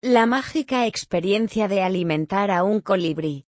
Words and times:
La 0.00 0.26
mágica 0.26 0.86
experiencia 0.86 1.66
de 1.66 1.82
alimentar 1.82 2.52
a 2.52 2.62
un 2.62 2.80
colibrí. 2.80 3.46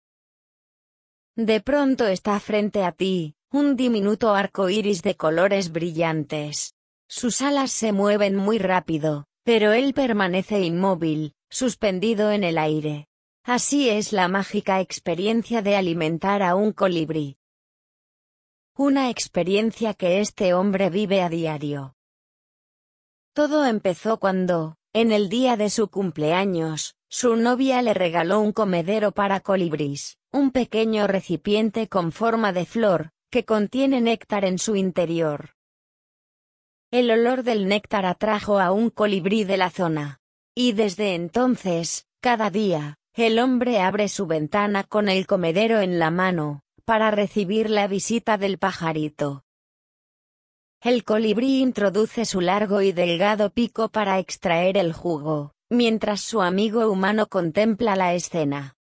De 1.37 1.61
pronto 1.61 2.09
está 2.09 2.41
frente 2.41 2.83
a 2.83 2.91
ti, 2.91 3.37
un 3.53 3.77
diminuto 3.77 4.35
arco 4.35 4.69
iris 4.69 5.05
de 5.05 5.15
colores 5.17 5.71
brillantes. 5.71 6.75
Sus 7.09 7.41
alas 7.41 7.71
se 7.71 7.93
mueven 7.93 8.35
muy 8.35 8.59
rápido, 8.59 9.29
pero 9.45 9.71
él 9.71 9.95
permanece 9.95 10.59
inmóvil, 10.63 11.37
suspendido 11.51 12.33
en 12.33 12.43
el 12.43 12.59
aire. 12.59 13.07
Así 13.45 13.89
es 13.89 14.13
la 14.13 14.27
mágica 14.27 14.81
experiencia 14.81 15.63
de 15.63 15.77
alimentar 15.77 16.43
a 16.43 16.57
un 16.57 16.73
colibrí. 16.73 17.39
Una 18.77 19.09
experiencia 19.09 19.95
que 19.95 20.19
este 20.19 20.53
hombre 20.53 20.91
vive 20.91 21.23
a 21.23 21.29
diario. 21.29 21.95
Todo 23.35 23.65
empezó 23.65 24.19
cuando, 24.19 24.80
en 24.93 25.13
el 25.13 25.29
día 25.29 25.57
de 25.57 25.71
su 25.71 25.89
cumpleaños, 25.89 26.97
su 27.09 27.37
novia 27.37 27.81
le 27.83 27.95
regaló 27.95 28.41
un 28.41 28.53
comedero 28.53 29.13
para 29.13 29.41
colibrís, 29.41 30.19
un 30.33 30.51
pequeño 30.51 31.07
recipiente 31.07 31.89
con 31.89 32.11
forma 32.11 32.53
de 32.53 32.67
flor, 32.67 33.11
que 33.31 33.45
contiene 33.45 34.01
néctar 34.01 34.45
en 34.45 34.59
su 34.59 34.75
interior. 34.75 35.51
El 36.91 37.11
olor 37.13 37.45
del 37.45 37.69
néctar 37.69 38.05
atrajo 38.05 38.59
a 38.59 38.73
un 38.73 38.91
colibrí 38.91 39.45
de 39.45 39.57
la 39.57 39.71
zona. 39.71 40.21
Y 40.57 40.73
desde 40.73 41.15
entonces, 41.15 42.09
cada 42.21 42.51
día, 42.51 42.99
el 43.15 43.39
hombre 43.39 43.81
abre 43.81 44.09
su 44.09 44.27
ventana 44.27 44.83
con 44.83 45.09
el 45.09 45.29
comedero 45.29 45.79
en 45.79 46.01
la 46.01 46.11
mano, 46.11 46.63
para 46.85 47.13
recibir 47.13 47.71
la 47.71 47.87
visita 47.87 48.39
del 48.39 48.59
pajarito. 48.59 49.45
El 50.83 51.05
colibrí 51.05 51.61
introduce 51.61 52.25
su 52.25 52.41
largo 52.41 52.81
y 52.81 52.93
delgado 52.93 53.51
pico 53.51 53.91
para 53.91 54.19
extraer 54.19 54.79
el 54.79 54.95
jugo, 54.95 55.53
mientras 55.69 56.23
su 56.23 56.41
amigo 56.41 56.91
humano 56.91 57.27
contempla 57.27 57.97
la 57.97 58.15
escena. 58.15 58.77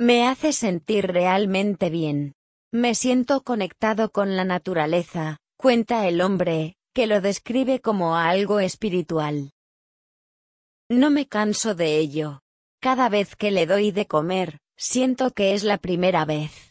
Me 0.00 0.26
hace 0.26 0.52
sentir 0.52 1.06
realmente 1.06 1.88
bien. 1.88 2.34
Me 2.72 2.96
siento 2.96 3.42
conectado 3.42 4.10
con 4.10 4.34
la 4.34 4.44
naturaleza, 4.44 5.38
cuenta 5.56 6.08
el 6.08 6.20
hombre, 6.20 6.74
que 6.92 7.06
lo 7.06 7.20
describe 7.20 7.80
como 7.80 8.16
algo 8.16 8.58
espiritual. 8.58 9.52
No 10.90 11.10
me 11.10 11.28
canso 11.28 11.76
de 11.76 11.96
ello. 11.98 12.40
Cada 12.80 13.08
vez 13.08 13.36
que 13.36 13.52
le 13.52 13.66
doy 13.66 13.92
de 13.92 14.06
comer, 14.06 14.58
siento 14.76 15.30
que 15.30 15.54
es 15.54 15.62
la 15.62 15.78
primera 15.78 16.24
vez. 16.24 16.65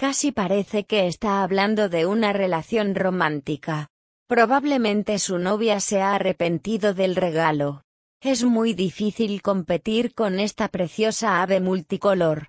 Casi 0.00 0.32
parece 0.32 0.84
que 0.84 1.06
está 1.08 1.42
hablando 1.42 1.90
de 1.90 2.06
una 2.06 2.32
relación 2.32 2.94
romántica. 2.94 3.88
Probablemente 4.28 5.18
su 5.18 5.36
novia 5.38 5.78
se 5.78 6.00
ha 6.00 6.14
arrepentido 6.14 6.94
del 6.94 7.16
regalo. 7.16 7.82
Es 8.22 8.42
muy 8.42 8.72
difícil 8.72 9.42
competir 9.42 10.14
con 10.14 10.40
esta 10.40 10.68
preciosa 10.68 11.42
ave 11.42 11.60
multicolor. 11.60 12.38